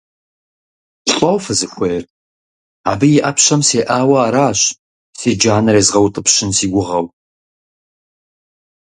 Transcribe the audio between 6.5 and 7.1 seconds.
си гугъэу.